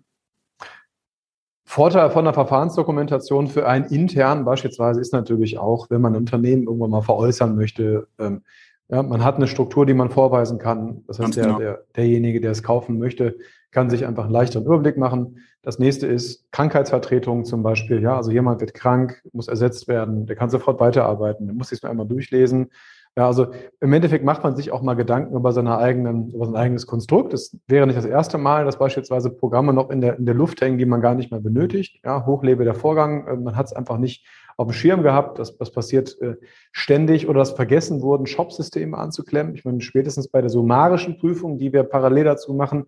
Vorteil 1.65 2.11
von 2.11 2.25
der 2.25 2.35
Verfahrensdokumentation 2.35 3.49
für 3.49 3.67
einen 3.67 3.87
intern 3.87 4.45
beispielsweise 4.45 5.01
ist 5.01 5.13
natürlich 5.13 5.59
auch, 5.59 5.89
wenn 5.91 6.01
man 6.01 6.13
ein 6.15 6.19
Unternehmen 6.19 6.65
irgendwann 6.65 6.91
mal 6.91 7.03
veräußern 7.03 7.57
möchte, 7.57 8.09
ähm, 8.19 8.43
ja, 8.89 9.03
man 9.03 9.25
hat 9.25 9.37
eine 9.37 9.47
Struktur, 9.47 9.87
die 9.87 9.95
man 9.95 10.11
vorweisen 10.11 10.59
kann. 10.59 11.03
Das 11.07 11.19
heißt, 11.19 11.37
der, 11.37 11.45
genau. 11.45 11.59
der, 11.59 11.85
derjenige, 11.97 12.43
der 12.43 12.51
es 12.51 12.63
kaufen 12.63 12.99
möchte, 12.99 13.39
kann 13.71 13.89
sich 13.89 14.05
einfach 14.05 14.25
einen 14.25 14.35
leichteren 14.35 14.67
Überblick 14.67 14.99
machen. 14.99 15.39
Das 15.63 15.79
nächste 15.79 16.07
ist 16.07 16.51
Krankheitsvertretung 16.53 17.47
zum 17.47 17.63
Beispiel. 17.63 18.03
Ja, 18.03 18.17
also 18.17 18.31
jemand 18.31 18.61
wird 18.61 18.75
krank, 18.75 19.23
muss 19.33 19.49
ersetzt 19.49 19.89
werden, 19.89 20.27
der 20.27 20.37
kann 20.37 20.51
sofort 20.51 20.79
weiterarbeiten, 20.79 21.47
der 21.47 21.55
muss 21.55 21.69
sich 21.69 21.83
nur 21.83 21.91
einmal 21.91 22.07
durchlesen. 22.07 22.71
Ja, 23.17 23.27
also 23.27 23.49
im 23.81 23.93
Endeffekt 23.93 24.25
macht 24.25 24.43
man 24.43 24.57
sich 24.57 24.73
auch 24.73 24.81
mal 24.81 24.95
Gedanken 24.95 25.37
über, 25.37 25.53
seine 25.53 25.77
eigenen, 25.77 26.31
über 26.31 26.47
sein 26.47 26.57
eigenes 26.57 26.87
Konstrukt. 26.87 27.35
Es 27.35 27.55
wäre 27.67 27.87
nicht 27.87 27.99
das 27.99 28.07
erste 28.07 28.39
Mal, 28.39 28.65
dass 28.65 28.79
beispielsweise 28.79 29.29
Programme 29.29 29.75
noch 29.75 29.91
in 29.91 30.01
der, 30.01 30.19
in 30.19 30.25
der 30.25 30.35
Luft 30.35 30.63
hängen, 30.63 30.79
die 30.79 30.87
man 30.87 31.03
gar 31.03 31.15
nicht 31.15 31.31
mehr 31.31 31.41
benötigt. 31.41 32.01
Ja, 32.05 32.25
hochlebe 32.25 32.65
der 32.65 32.75
Vorgang. 32.75 33.27
Äh, 33.27 33.37
man 33.37 33.55
hat 33.55 33.67
es 33.67 33.75
einfach 33.75 33.99
nicht 33.99 34.27
auf 34.57 34.67
dem 34.67 34.73
Schirm 34.73 35.03
gehabt. 35.03 35.39
Das, 35.39 35.59
das 35.59 35.71
passiert 35.73 36.19
äh, 36.23 36.37
ständig 36.73 37.29
oder 37.29 37.41
das 37.41 37.51
vergessen 37.51 38.01
wurden, 38.01 38.27
Shop-Systeme 38.27 38.97
anzuklemmen. 38.97 39.55
Ich 39.55 39.67
meine, 39.67 39.83
spätestens 39.83 40.29
bei 40.29 40.41
der 40.41 40.51
summarischen 40.51 41.19
Prüfung, 41.19 41.59
die 41.59 41.73
wir 41.75 41.83
parallel 41.83 42.25
dazu 42.25 42.55
machen, 42.55 42.87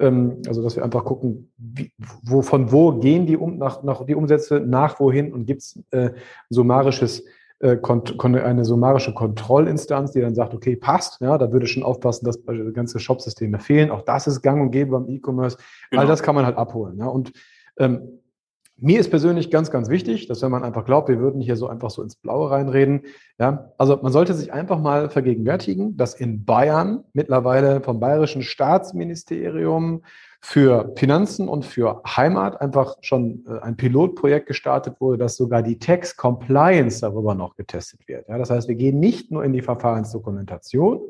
ähm, 0.00 0.42
also 0.48 0.64
dass 0.64 0.74
wir 0.74 0.82
einfach 0.82 1.04
gucken, 1.04 1.52
wie, 1.58 1.92
wo, 2.24 2.42
von 2.42 2.72
wo 2.72 2.98
gehen 2.98 3.26
die, 3.26 3.36
um, 3.36 3.58
nach, 3.58 3.84
nach, 3.84 4.04
die 4.04 4.16
Umsätze 4.16 4.58
nach 4.58 4.98
wohin 4.98 5.32
und 5.32 5.46
gibt 5.46 5.62
es 5.62 5.80
äh, 5.92 6.10
summarisches 6.48 7.24
eine 7.62 8.64
summarische 8.64 9.12
Kontrollinstanz, 9.12 10.12
die 10.12 10.20
dann 10.20 10.34
sagt, 10.34 10.54
okay, 10.54 10.76
passt, 10.76 11.20
ja, 11.20 11.36
da 11.36 11.52
würde 11.52 11.66
schon 11.66 11.82
aufpassen, 11.82 12.24
dass 12.24 12.40
ganze 12.72 12.98
Shop-Systeme 12.98 13.58
fehlen. 13.58 13.90
Auch 13.90 14.02
das 14.02 14.26
ist 14.26 14.40
gang 14.40 14.62
und 14.62 14.70
gäbe 14.70 14.92
beim 14.92 15.08
E-Commerce. 15.08 15.58
Genau. 15.90 16.02
All 16.02 16.08
das 16.08 16.22
kann 16.22 16.34
man 16.34 16.46
halt 16.46 16.56
abholen. 16.56 16.98
Ja. 16.98 17.06
Und 17.06 17.32
ähm, 17.78 18.20
mir 18.80 19.00
ist 19.00 19.10
persönlich 19.10 19.50
ganz, 19.50 19.70
ganz 19.70 19.88
wichtig, 19.88 20.26
dass 20.26 20.42
wenn 20.42 20.50
man 20.50 20.64
einfach 20.64 20.84
glaubt, 20.84 21.08
wir 21.08 21.20
würden 21.20 21.40
hier 21.40 21.56
so 21.56 21.68
einfach 21.68 21.90
so 21.90 22.02
ins 22.02 22.16
Blaue 22.16 22.50
reinreden, 22.50 23.02
ja, 23.38 23.72
also 23.78 23.98
man 24.02 24.12
sollte 24.12 24.34
sich 24.34 24.52
einfach 24.52 24.78
mal 24.78 25.10
vergegenwärtigen, 25.10 25.96
dass 25.96 26.14
in 26.14 26.44
Bayern 26.44 27.04
mittlerweile 27.12 27.80
vom 27.80 28.00
Bayerischen 28.00 28.42
Staatsministerium 28.42 30.02
für 30.40 30.92
Finanzen 30.96 31.48
und 31.48 31.66
für 31.66 32.02
Heimat 32.06 32.60
einfach 32.60 32.96
schon 33.02 33.44
äh, 33.46 33.60
ein 33.60 33.76
Pilotprojekt 33.76 34.46
gestartet 34.46 35.00
wurde, 35.00 35.18
dass 35.18 35.36
sogar 35.36 35.62
die 35.62 35.78
Tax 35.78 36.16
Compliance 36.16 37.00
darüber 37.00 37.34
noch 37.34 37.56
getestet 37.56 38.08
wird. 38.08 38.26
Ja, 38.28 38.38
das 38.38 38.50
heißt, 38.50 38.66
wir 38.66 38.74
gehen 38.74 38.98
nicht 38.98 39.30
nur 39.30 39.44
in 39.44 39.52
die 39.52 39.62
Verfahrensdokumentation, 39.62 41.00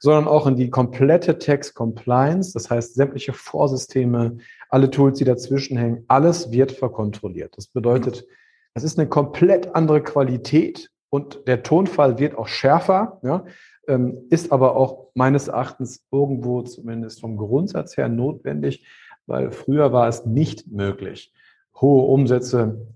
sondern 0.00 0.26
auch 0.26 0.46
in 0.46 0.56
die 0.56 0.70
komplette 0.70 1.38
Tax 1.38 1.74
Compliance. 1.74 2.52
Das 2.52 2.70
heißt, 2.70 2.94
sämtliche 2.94 3.32
Vorsysteme, 3.32 4.38
alle 4.70 4.90
Tools, 4.90 5.18
die 5.18 5.24
dazwischen 5.24 5.76
hängen, 5.76 6.04
alles 6.08 6.50
wird 6.50 6.72
verkontrolliert. 6.72 7.56
Das 7.56 7.68
bedeutet, 7.68 8.26
es 8.74 8.82
ist 8.82 8.98
eine 8.98 9.08
komplett 9.08 9.74
andere 9.74 10.02
Qualität 10.02 10.90
und 11.10 11.46
der 11.46 11.62
Tonfall 11.62 12.18
wird 12.18 12.36
auch 12.36 12.48
schärfer, 12.48 13.20
ja, 13.22 13.44
ähm, 13.88 14.26
ist 14.30 14.52
aber 14.52 14.76
auch 14.76 15.08
meines 15.14 15.48
Erachtens 15.48 16.02
irgendwo 16.10 16.62
zumindest 16.62 17.20
vom 17.20 17.36
Grundsatz 17.36 17.96
her 17.96 18.08
notwendig, 18.08 18.86
weil 19.26 19.52
früher 19.52 19.92
war 19.92 20.08
es 20.08 20.24
nicht 20.24 20.66
möglich, 20.68 21.32
hohe 21.80 22.04
Umsätze 22.04 22.86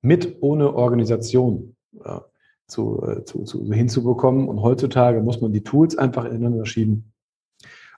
mit 0.00 0.36
ohne 0.40 0.74
Organisation 0.74 1.76
zu, 2.72 3.02
äh, 3.06 3.24
zu, 3.24 3.44
zu, 3.44 3.72
hinzubekommen. 3.72 4.48
Und 4.48 4.62
heutzutage 4.62 5.20
muss 5.20 5.40
man 5.40 5.52
die 5.52 5.62
Tools 5.62 5.96
einfach 5.96 6.24
ineinander 6.24 6.66
schieben. 6.66 7.12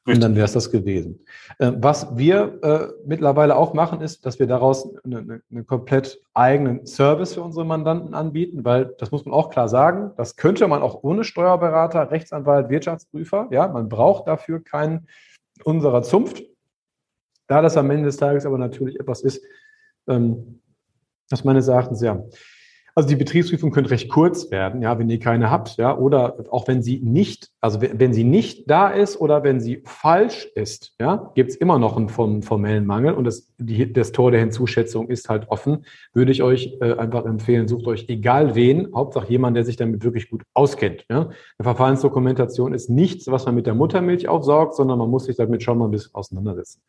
Und 0.07 0.23
dann 0.23 0.35
wäre 0.35 0.45
es 0.45 0.53
das 0.53 0.71
gewesen. 0.71 1.25
Äh, 1.59 1.73
was 1.77 2.15
wir 2.17 2.59
äh, 2.63 2.89
mittlerweile 3.07 3.57
auch 3.57 3.73
machen, 3.73 4.03
ist, 4.03 4.27
dass 4.27 4.39
wir 4.39 4.47
daraus 4.47 4.95
einen 5.03 5.43
eine 5.51 5.65
komplett 5.65 6.21
eigenen 6.35 6.85
Service 6.85 7.35
für 7.35 7.43
unsere 7.43 7.65
Mandanten 7.65 8.13
anbieten, 8.13 8.67
weil 8.67 8.95
das 8.99 9.11
muss 9.13 9.25
man 9.25 9.33
auch 9.33 9.49
klar 9.49 9.69
sagen, 9.69 10.11
das 10.19 10.37
könnte 10.37 10.69
man 10.69 10.83
auch 10.83 11.03
ohne 11.03 11.25
Steuerberater, 11.25 12.11
Rechtsanwalt, 12.11 12.69
Wirtschaftsprüfer. 12.69 13.49
Ja, 13.51 13.67
man 13.69 13.89
braucht 13.89 14.29
dafür 14.29 14.63
keinen 14.63 15.09
unserer 15.65 16.03
Zunft. 16.03 16.43
Da 17.47 17.63
das 17.63 17.79
am 17.79 17.91
Ende 17.91 18.05
des 18.05 18.19
Tages 18.19 18.45
aber 18.45 18.59
natürlich 18.59 19.01
etwas 19.01 19.23
ist, 19.23 19.43
ähm, 20.07 20.61
das 21.31 21.45
meines 21.45 21.69
Erachtens 21.69 22.03
ja 22.03 22.23
also 22.97 23.09
die 23.09 23.17
Betriebsprüfung 23.17 23.73
könnte 23.73 23.91
recht 23.91 24.09
kurz 24.09 24.51
werden, 24.53 24.81
ja, 24.81 24.97
wenn 24.99 25.09
ihr 25.09 25.19
keine 25.19 25.51
habt, 25.51 25.77
ja, 25.79 25.97
oder 25.99 26.37
auch 26.51 26.69
wenn 26.69 26.81
sie 26.81 27.01
nicht, 27.01 27.51
also 27.61 27.81
wenn 27.81 28.13
sie 28.13 28.23
nicht 28.23 28.71
da 28.71 28.89
ist 28.89 29.21
oder 29.21 29.43
wenn 29.43 29.61
sie 29.61 29.83
falsch 29.85 30.47
ist, 30.55 30.95
ja, 31.01 31.33
gibt 31.35 31.51
es 31.51 31.57
immer 31.57 31.81
noch 31.81 31.97
einen 31.97 32.09
formellen 32.09 32.87
Mangel 32.87 33.15
und 33.15 33.25
das, 33.25 33.53
die, 33.59 33.93
das 33.93 34.13
Tor 34.13 34.31
der 34.31 34.41
Hinzuschätzung 34.41 35.09
ist 35.09 35.29
halt 35.29 35.49
offen, 35.49 35.87
würde 36.13 36.31
ich 36.31 36.45
euch 36.45 36.79
äh, 36.81 36.93
einfach 36.93 37.25
empfehlen, 37.25 37.67
sucht 37.67 37.87
euch 37.89 38.09
egal 38.09 38.55
wen, 38.55 38.95
Hauptsache 38.95 39.29
jemand, 39.29 39.57
der 39.57 39.65
sich 39.65 39.77
damit 39.77 40.05
wirklich 40.05 40.31
gut 40.31 40.43
auskennt. 40.55 41.05
Ja. 41.11 41.23
Eine 41.23 41.33
Verfahrensdokumentation 41.63 42.73
ist 42.73 42.91
nichts, 42.91 43.27
was 43.27 43.45
man 43.45 43.57
mit 43.57 43.67
der 43.67 43.75
Muttermilch 43.75 44.29
aufsaugt, 44.29 44.77
sondern 44.77 44.99
man 44.99 45.11
muss 45.11 45.25
sich 45.25 45.37
damit 45.37 45.65
schon 45.65 45.79
mal 45.79 45.87
ein 45.87 45.91
bisschen 45.91 46.15
auseinandersetzen. 46.15 46.81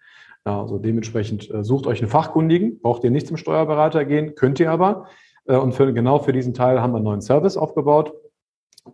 Ja, 0.45 0.61
also 0.61 0.77
dementsprechend 0.77 1.49
äh, 1.49 1.63
sucht 1.63 1.87
euch 1.87 1.99
einen 2.01 2.11
Fachkundigen, 2.11 2.79
braucht 2.79 3.03
ihr 3.03 3.09
nicht 3.09 3.25
zum 3.25 3.37
Steuerberater 3.37 4.05
gehen, 4.05 4.35
könnt 4.35 4.59
ihr 4.59 4.69
aber. 4.69 5.07
Äh, 5.45 5.57
und 5.57 5.73
für, 5.73 5.91
genau 5.93 6.19
für 6.19 6.33
diesen 6.33 6.53
Teil 6.53 6.81
haben 6.81 6.91
wir 6.91 6.97
einen 6.97 7.05
neuen 7.05 7.21
Service 7.21 7.57
aufgebaut, 7.57 8.13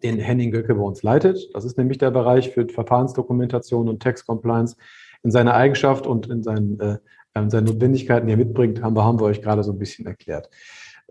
den 0.03 0.20
Henning 0.20 0.51
Göcke 0.51 0.75
bei 0.75 0.81
uns 0.81 1.03
leitet. 1.03 1.50
Das 1.53 1.65
ist 1.65 1.77
nämlich 1.77 1.98
der 1.98 2.12
Bereich 2.12 2.51
für 2.51 2.67
Verfahrensdokumentation 2.67 3.89
und 3.89 4.01
Tax 4.01 4.25
Compliance. 4.25 4.75
In 5.24 5.31
seiner 5.31 5.53
Eigenschaft 5.53 6.08
und 6.08 6.27
in 6.27 6.43
seinen, 6.43 6.79
äh, 6.79 6.98
in 7.36 7.50
seinen 7.50 7.65
Notwendigkeiten, 7.65 8.27
die 8.27 8.34
er 8.34 8.38
mitbringt, 8.38 8.81
haben 8.81 8.96
wir, 8.96 9.03
haben 9.03 9.20
wir 9.20 9.25
euch 9.25 9.41
gerade 9.41 9.63
so 9.63 9.72
ein 9.72 9.79
bisschen 9.79 10.05
erklärt. 10.05 10.50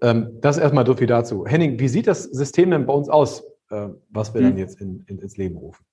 Ähm, 0.02 0.38
das 0.40 0.59
erstmal 0.59 0.87
so 0.87 0.94
viel 0.94 1.06
dazu. 1.06 1.47
Henning, 1.47 1.78
wie 1.78 1.88
sieht 1.88 2.06
das 2.06 2.25
System 2.25 2.70
denn 2.70 2.87
bei 2.87 2.92
uns 2.92 3.09
aus, 3.09 3.44
äh, 3.70 3.88
was 4.09 4.35
wir 4.35 4.40
hm. 4.40 4.49
dann 4.50 4.59
jetzt 4.59 4.80
in, 4.80 5.04
in, 5.06 5.18
ins 5.18 5.37
Leben 5.37 5.56
rufen? 5.59 5.85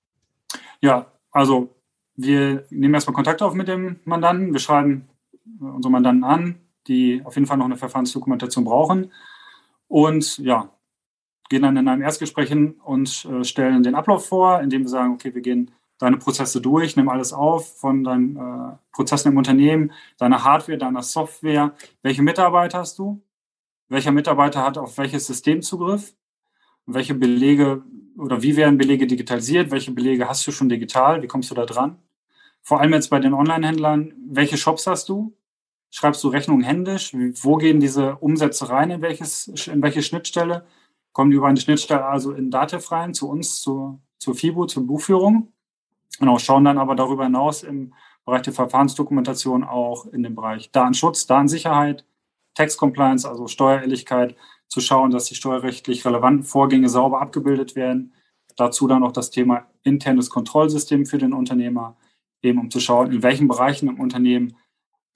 Ja, 0.81 1.11
also 1.31 1.69
wir 2.15 2.63
nehmen 2.71 2.93
erstmal 2.93 3.13
Kontakt 3.13 3.41
auf 3.41 3.53
mit 3.53 3.67
dem 3.67 3.99
Mandanten. 4.05 4.53
Wir 4.53 4.59
schreiben 4.59 5.07
unsere 5.59 5.91
Mandanten 5.91 6.23
an, 6.23 6.55
die 6.87 7.21
auf 7.23 7.35
jeden 7.35 7.45
Fall 7.45 7.57
noch 7.57 7.65
eine 7.65 7.77
Verfahrensdokumentation 7.77 8.65
brauchen 8.65 9.11
und 9.87 10.37
ja, 10.39 10.69
gehen 11.49 11.61
dann 11.61 11.77
in 11.77 11.87
einem 11.87 12.01
Erstgespräch 12.01 12.49
hin 12.49 12.79
und 12.83 13.25
äh, 13.25 13.43
stellen 13.43 13.83
den 13.83 13.95
Ablauf 13.95 14.27
vor, 14.27 14.61
indem 14.61 14.83
wir 14.83 14.89
sagen, 14.89 15.13
okay, 15.13 15.33
wir 15.33 15.41
gehen 15.41 15.71
deine 15.97 16.17
Prozesse 16.17 16.61
durch, 16.61 16.95
nimm 16.95 17.09
alles 17.09 17.33
auf 17.33 17.79
von 17.79 18.03
deinen 18.03 18.37
äh, 18.37 18.75
Prozessen 18.91 19.31
im 19.31 19.37
Unternehmen, 19.37 19.91
deiner 20.17 20.43
Hardware, 20.43 20.77
deiner 20.77 21.01
Software. 21.01 21.73
Welche 22.03 22.21
Mitarbeiter 22.21 22.79
hast 22.79 22.99
du? 22.99 23.21
Welcher 23.89 24.11
Mitarbeiter 24.11 24.63
hat 24.63 24.77
auf 24.77 24.97
welches 24.97 25.27
System 25.27 25.61
Zugriff? 25.61 26.13
Welche 26.85 27.15
Belege 27.15 27.83
oder 28.17 28.41
wie 28.41 28.55
werden 28.55 28.77
Belege 28.77 29.07
digitalisiert? 29.07 29.71
Welche 29.71 29.91
Belege 29.91 30.27
hast 30.27 30.45
du 30.45 30.51
schon 30.51 30.69
digital? 30.69 31.21
Wie 31.21 31.27
kommst 31.27 31.51
du 31.51 31.55
da 31.55 31.65
dran? 31.65 31.97
Vor 32.61 32.81
allem 32.81 32.93
jetzt 32.93 33.09
bei 33.09 33.19
den 33.19 33.33
Online-Händlern, 33.33 34.13
welche 34.29 34.57
Shops 34.57 34.87
hast 34.87 35.09
du? 35.09 35.33
Schreibst 35.89 36.23
du 36.23 36.27
Rechnungen 36.29 36.63
händisch? 36.63 37.13
Wo 37.13 37.55
gehen 37.55 37.79
diese 37.79 38.15
Umsätze 38.17 38.69
rein? 38.69 38.91
In, 38.91 39.01
welches, 39.01 39.47
in 39.67 39.81
welche 39.81 40.03
Schnittstelle? 40.03 40.65
Kommen 41.13 41.31
die 41.31 41.37
über 41.37 41.47
eine 41.47 41.59
Schnittstelle 41.59 42.05
also 42.05 42.33
in 42.33 42.51
Dativ 42.51 42.91
rein, 42.91 43.13
zu 43.13 43.29
uns, 43.29 43.61
zu, 43.61 43.99
zur 44.19 44.35
FIBO, 44.35 44.65
zur 44.65 44.85
Buchführung? 44.85 45.53
Genau, 46.19 46.37
schauen 46.39 46.65
dann 46.65 46.77
aber 46.77 46.95
darüber 46.95 47.23
hinaus 47.23 47.63
im 47.63 47.93
Bereich 48.25 48.41
der 48.41 48.53
Verfahrensdokumentation 48.53 49.63
auch 49.63 50.05
in 50.07 50.23
dem 50.23 50.35
Bereich 50.35 50.71
Datenschutz, 50.71 51.27
Datensicherheit, 51.27 52.05
Tax 52.53 52.77
Compliance, 52.77 53.27
also 53.27 53.47
Steuerehrlichkeit, 53.47 54.35
zu 54.67 54.81
schauen, 54.81 55.11
dass 55.11 55.25
die 55.25 55.35
steuerrechtlich 55.35 56.05
relevanten 56.05 56.43
Vorgänge 56.43 56.89
sauber 56.89 57.21
abgebildet 57.21 57.75
werden. 57.75 58.13
Dazu 58.57 58.87
dann 58.87 59.03
auch 59.03 59.11
das 59.11 59.31
Thema 59.31 59.67
internes 59.83 60.29
Kontrollsystem 60.29 61.05
für 61.05 61.19
den 61.19 61.33
Unternehmer, 61.33 61.95
eben 62.41 62.59
um 62.59 62.69
zu 62.69 62.79
schauen, 62.79 63.11
in 63.11 63.23
welchen 63.23 63.47
Bereichen 63.47 63.87
im 63.87 63.99
Unternehmen 63.99 64.57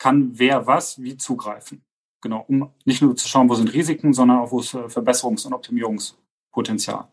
kann 0.02 0.40
wer 0.40 0.66
was 0.66 1.00
wie 1.04 1.16
zugreifen. 1.16 1.84
Genau, 2.22 2.44
um 2.48 2.72
nicht 2.86 3.04
nur 3.04 3.16
zu 3.16 3.28
schauen, 3.28 3.50
wo 3.50 3.54
sind 3.54 3.72
Risiken, 3.72 4.14
sondern 4.14 4.40
auch, 4.40 4.52
wo 4.52 4.60
ist 4.60 4.74
Verbesserungs- 4.74 5.46
und 5.46 5.54
Optimierungspotenzial. 5.54 7.08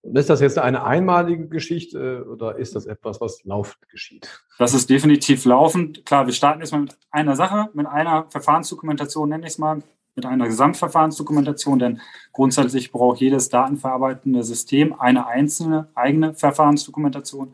Und 0.00 0.16
ist 0.16 0.30
das 0.30 0.40
jetzt 0.40 0.58
eine 0.58 0.84
einmalige 0.84 1.46
Geschichte 1.46 2.26
oder 2.26 2.56
ist 2.56 2.74
das 2.74 2.86
etwas, 2.86 3.20
was 3.20 3.44
laufend 3.44 3.86
geschieht? 3.90 4.42
Das 4.58 4.72
ist 4.72 4.88
definitiv 4.88 5.44
laufend. 5.44 6.06
Klar, 6.06 6.24
wir 6.24 6.32
starten 6.32 6.60
erstmal 6.60 6.82
mit 6.82 6.96
einer 7.10 7.36
Sache, 7.36 7.68
mit 7.74 7.86
einer 7.86 8.26
Verfahrensdokumentation, 8.30 9.28
nenne 9.28 9.46
ich 9.46 9.52
es 9.52 9.58
mal, 9.58 9.82
mit 10.16 10.24
einer 10.24 10.46
Gesamtverfahrensdokumentation, 10.46 11.78
denn 11.78 12.00
grundsätzlich 12.32 12.92
braucht 12.92 13.20
jedes 13.20 13.50
datenverarbeitende 13.50 14.42
System 14.42 14.98
eine 14.98 15.26
einzelne 15.26 15.90
eigene 15.94 16.32
Verfahrensdokumentation. 16.32 17.52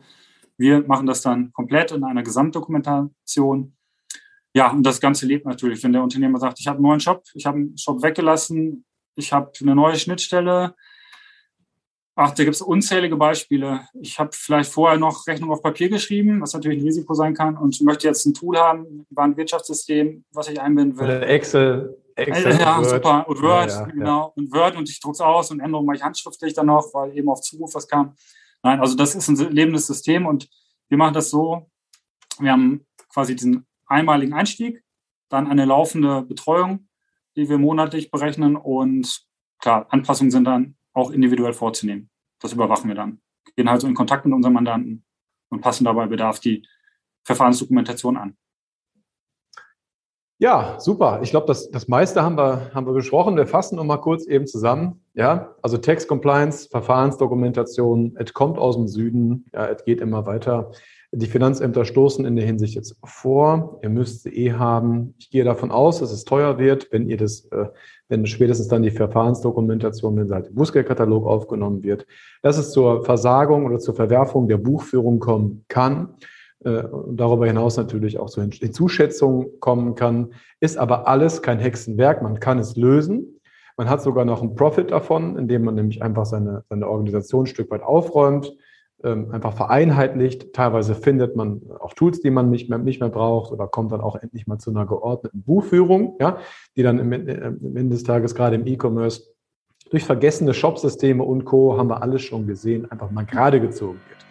Wir 0.57 0.87
machen 0.87 1.05
das 1.05 1.21
dann 1.21 1.51
komplett 1.51 1.91
in 1.91 2.05
einer 2.05 2.23
Gesamtdokumentation 2.23 3.73
ja, 4.53 4.71
und 4.71 4.83
das 4.83 4.99
Ganze 4.99 5.25
lebt 5.25 5.45
natürlich, 5.45 5.83
wenn 5.83 5.93
der 5.93 6.03
Unternehmer 6.03 6.39
sagt, 6.39 6.59
ich 6.59 6.67
habe 6.67 6.77
einen 6.77 6.87
neuen 6.87 6.99
Shop, 6.99 7.23
ich 7.33 7.45
habe 7.45 7.57
einen 7.57 7.77
Shop 7.77 8.01
weggelassen, 8.01 8.85
ich 9.15 9.33
habe 9.33 9.51
eine 9.61 9.75
neue 9.75 9.97
Schnittstelle. 9.97 10.75
Ach, 12.15 12.31
da 12.31 12.43
gibt 12.43 12.55
es 12.55 12.63
unzählige 12.63 13.15
Beispiele. 13.15 13.81
Ich 14.01 14.19
habe 14.19 14.31
vielleicht 14.33 14.71
vorher 14.71 14.97
noch 14.97 15.27
Rechnung 15.27 15.51
auf 15.51 15.61
Papier 15.61 15.89
geschrieben, 15.89 16.41
was 16.41 16.53
natürlich 16.53 16.79
ein 16.79 16.85
Risiko 16.85 17.13
sein 17.13 17.35
kann, 17.35 17.57
und 17.57 17.79
möchte 17.81 18.07
jetzt 18.07 18.25
ein 18.25 18.33
Tool 18.33 18.57
haben, 18.57 19.05
ein 19.15 19.37
Wirtschaftssystem, 19.37 20.25
was 20.31 20.49
ich 20.49 20.59
einbinden 20.59 20.97
will. 20.97 21.05
Oder 21.05 21.29
Excel. 21.29 21.95
Excel 22.15 22.59
ja, 22.59 22.77
Word. 22.77 22.89
super. 22.89 23.29
Und 23.29 23.41
Word, 23.43 23.69
ja, 23.69 23.79
ja, 23.81 23.85
genau. 23.85 24.21
Ja. 24.21 24.31
Und 24.35 24.51
Word 24.51 24.75
und 24.75 24.89
ich 24.89 24.99
drucke 24.99 25.13
es 25.13 25.21
aus 25.21 25.51
und 25.51 25.59
Änderungen 25.59 25.85
mache 25.85 25.97
ich 25.97 26.03
handschriftlich 26.03 26.55
dann 26.55 26.65
noch, 26.65 26.91
weil 26.93 27.15
eben 27.15 27.29
auf 27.29 27.41
Zuruf 27.41 27.75
was 27.75 27.87
kam. 27.87 28.15
Nein, 28.63 28.79
also 28.79 28.95
das 28.95 29.13
ist 29.13 29.27
ein 29.27 29.35
lebendes 29.51 29.85
System 29.85 30.25
und 30.25 30.49
wir 30.89 30.97
machen 30.97 31.13
das 31.13 31.29
so. 31.29 31.69
Wir 32.39 32.51
haben 32.51 32.85
quasi 33.13 33.35
diesen 33.35 33.67
einmaligen 33.87 34.33
Einstieg, 34.33 34.83
dann 35.29 35.47
eine 35.47 35.65
laufende 35.65 36.21
Betreuung, 36.21 36.87
die 37.35 37.49
wir 37.49 37.57
monatlich 37.57 38.11
berechnen 38.11 38.55
und 38.55 39.25
klar, 39.59 39.87
Anpassungen 39.89 40.31
sind 40.31 40.45
dann 40.45 40.75
auch 40.93 41.11
individuell 41.11 41.53
vorzunehmen. 41.53 42.09
Das 42.39 42.53
überwachen 42.53 42.87
wir 42.87 42.95
dann. 42.95 43.21
Gehen 43.55 43.69
halt 43.69 43.81
so 43.81 43.87
in 43.87 43.93
Kontakt 43.93 44.25
mit 44.25 44.33
unseren 44.33 44.53
Mandanten 44.53 45.05
und 45.49 45.61
passen 45.61 45.85
dabei 45.85 46.07
Bedarf 46.07 46.39
die 46.39 46.67
Verfahrensdokumentation 47.23 48.17
an. 48.17 48.37
Ja, 50.39 50.79
super. 50.79 51.19
Ich 51.23 51.31
glaube, 51.31 51.47
das, 51.47 51.71
das 51.71 51.87
meiste 51.87 52.21
haben 52.21 52.37
wir, 52.37 52.71
haben 52.73 52.85
wir 52.85 52.93
besprochen. 52.93 53.35
Wir 53.35 53.47
fassen 53.47 53.75
noch 53.75 53.83
mal 53.83 53.97
kurz 53.97 54.27
eben 54.27 54.45
zusammen. 54.45 55.03
Ja, 55.15 55.55
also 55.63 55.77
Text 55.77 56.07
Compliance, 56.07 56.69
Verfahrensdokumentation, 56.69 58.15
es 58.19 58.33
kommt 58.33 58.59
aus 58.59 58.75
dem 58.75 58.87
Süden, 58.87 59.45
ja, 59.51 59.65
es 59.67 59.83
geht 59.83 59.99
immer 59.99 60.27
weiter. 60.27 60.71
Die 61.19 61.25
Finanzämter 61.25 61.83
stoßen 61.83 62.25
in 62.25 62.35
der 62.35 62.45
Hinsicht 62.45 62.75
jetzt 62.75 62.95
vor. 63.03 63.79
Ihr 63.81 63.89
müsst 63.89 64.21
sie 64.21 64.29
eh 64.29 64.53
haben. 64.53 65.15
Ich 65.17 65.31
gehe 65.31 65.43
davon 65.43 65.71
aus, 65.71 65.99
dass 65.99 66.11
es 66.11 66.25
teuer 66.25 66.59
wird, 66.59 66.91
wenn 66.91 67.09
ihr 67.09 67.17
das, 67.17 67.45
äh, 67.45 67.65
wenn 68.07 68.27
spätestens 68.27 68.67
dann 68.67 68.83
die 68.83 68.91
Verfahrensdokumentation, 68.91 70.15
wenn 70.15 70.31
halt 70.31 70.47
im 70.47 70.55
Bußgeldkatalog 70.55 71.25
aufgenommen 71.25 71.81
wird, 71.81 72.05
dass 72.43 72.59
es 72.59 72.71
zur 72.71 73.03
Versagung 73.03 73.65
oder 73.65 73.79
zur 73.79 73.95
Verwerfung 73.95 74.47
der 74.47 74.57
Buchführung 74.57 75.19
kommen 75.19 75.65
kann 75.69 76.09
äh, 76.63 76.83
darüber 77.09 77.47
hinaus 77.47 77.77
natürlich 77.77 78.19
auch 78.19 78.29
zu 78.29 78.41
Hinzuschätzungen 78.41 79.59
kommen 79.59 79.95
kann, 79.95 80.33
ist 80.59 80.77
aber 80.77 81.07
alles 81.07 81.41
kein 81.41 81.57
Hexenwerk. 81.57 82.21
Man 82.21 82.39
kann 82.39 82.59
es 82.59 82.75
lösen. 82.75 83.41
Man 83.75 83.89
hat 83.89 84.03
sogar 84.03 84.25
noch 84.25 84.41
einen 84.41 84.55
Profit 84.55 84.91
davon, 84.91 85.37
indem 85.37 85.63
man 85.63 85.75
nämlich 85.75 86.03
einfach 86.03 86.25
seine, 86.25 86.63
seine 86.69 86.87
Organisation 86.87 87.43
ein 87.43 87.47
Stück 87.47 87.71
weit 87.71 87.81
aufräumt, 87.81 88.55
einfach 89.03 89.53
vereinheitlicht. 89.53 90.53
Teilweise 90.53 90.95
findet 90.95 91.35
man 91.35 91.61
auch 91.79 91.93
Tools, 91.93 92.21
die 92.21 92.31
man 92.31 92.49
nicht 92.49 92.69
mehr, 92.69 92.79
nicht 92.79 92.99
mehr 92.99 93.09
braucht 93.09 93.51
oder 93.51 93.67
kommt 93.67 93.91
dann 93.91 94.01
auch 94.01 94.15
endlich 94.15 94.47
mal 94.47 94.57
zu 94.57 94.71
einer 94.71 94.85
geordneten 94.85 95.43
Buchführung, 95.43 96.15
ja, 96.19 96.37
die 96.75 96.83
dann 96.83 96.97
im, 96.99 97.11
äh, 97.11 97.45
am 97.45 97.77
Ende 97.77 97.89
des 97.89 98.03
Tages 98.03 98.33
gerade 98.33 98.55
im 98.55 98.65
E-Commerce 98.65 99.21
durch 99.91 100.03
vergessene 100.03 100.53
Shopsysteme 100.53 101.23
und 101.23 101.45
Co. 101.45 101.77
haben 101.77 101.89
wir 101.89 102.01
alles 102.01 102.21
schon 102.23 102.47
gesehen, 102.47 102.91
einfach 102.91 103.11
mal 103.11 103.25
gerade 103.25 103.61
gezogen 103.61 103.99
wird. 104.09 104.25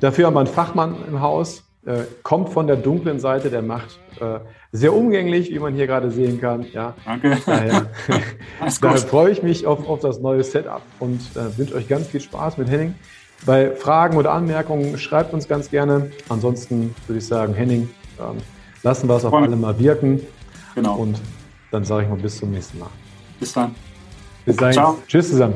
Dafür 0.00 0.26
haben 0.26 0.34
wir 0.34 0.40
einen 0.40 0.48
Fachmann 0.48 0.96
im 1.08 1.20
Haus, 1.20 1.64
äh, 1.86 2.02
kommt 2.22 2.50
von 2.50 2.66
der 2.66 2.76
dunklen 2.76 3.18
Seite 3.18 3.50
der 3.50 3.62
Macht. 3.62 3.98
Äh, 4.20 4.40
sehr 4.70 4.94
umgänglich, 4.94 5.50
wie 5.50 5.58
man 5.58 5.74
hier 5.74 5.86
gerade 5.86 6.10
sehen 6.10 6.40
kann. 6.40 6.66
Ja, 6.72 6.94
Danke. 7.04 7.38
Daher, 7.44 7.86
daher 8.80 8.98
freue 8.98 9.32
ich 9.32 9.42
mich 9.42 9.66
auf, 9.66 9.88
auf 9.88 10.00
das 10.00 10.20
neue 10.20 10.44
Setup 10.44 10.82
und 11.00 11.20
äh, 11.34 11.58
wünsche 11.58 11.74
euch 11.74 11.88
ganz 11.88 12.08
viel 12.08 12.20
Spaß 12.20 12.58
mit 12.58 12.70
Henning. 12.70 12.94
Bei 13.44 13.70
Fragen 13.74 14.16
oder 14.16 14.32
Anmerkungen 14.32 14.96
schreibt 14.98 15.34
uns 15.34 15.48
ganz 15.48 15.70
gerne. 15.70 16.10
Ansonsten 16.28 16.94
würde 17.06 17.18
ich 17.18 17.26
sagen, 17.26 17.54
Henning, 17.54 17.90
ähm, 18.20 18.38
lassen 18.82 19.08
wir 19.08 19.16
es 19.16 19.24
auf 19.24 19.34
alle 19.34 19.56
mal 19.56 19.78
wirken. 19.78 20.20
Genau. 20.74 20.96
Und 20.96 21.20
dann 21.70 21.84
sage 21.84 22.04
ich 22.04 22.08
mal 22.08 22.18
bis 22.18 22.38
zum 22.38 22.50
nächsten 22.50 22.78
Mal. 22.78 22.90
Bis 23.40 23.52
dann. 23.52 23.74
Bis 24.44 24.56
dahin. 24.56 24.74
Ciao. 24.74 24.98
Tschüss 25.08 25.30
zusammen. 25.30 25.54